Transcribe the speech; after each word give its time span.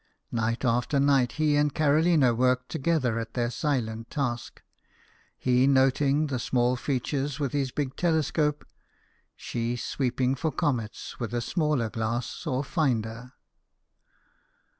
Night 0.31 0.65
after 0.65 0.99
night 0.99 1.33
he 1.33 1.55
and 1.55 1.75
Carolina 1.75 2.33
worked 2.33 2.69
together 2.69 3.19
at 3.19 3.35
their 3.35 3.51
silent 3.51 4.09
task 4.09 4.63
he 5.37 5.67
noting 5.67 6.25
the 6.25 6.39
small 6.39 6.75
features 6.75 7.39
with 7.39 7.53
his 7.53 7.69
big 7.69 7.95
telescope, 7.95 8.65
she" 9.35 9.75
sweeping 9.75 10.33
for 10.33 10.51
comets" 10.51 11.13
with 11.19 11.35
a 11.35 11.39
smaller 11.41 11.91
glass 11.91 12.47
or" 12.47 12.63
finder." 12.63 13.33